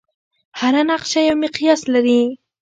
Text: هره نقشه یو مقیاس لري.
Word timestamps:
هره 0.59 0.81
نقشه 0.91 1.19
یو 1.27 1.35
مقیاس 1.43 1.81
لري. 1.93 2.21